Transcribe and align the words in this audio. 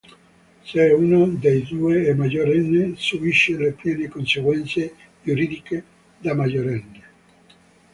Se 0.65 0.79
è 0.79 0.91
uno 0.93 1.27
dei 1.27 1.61
due 1.63 2.07
è 2.07 2.15
maggiorenne, 2.15 2.95
subisce 2.95 3.55
le 3.55 3.73
piene 3.73 4.07
conseguenze 4.07 4.95
giuridiche 5.21 5.83
da 6.17 6.33
maggiorenne. 6.33 7.01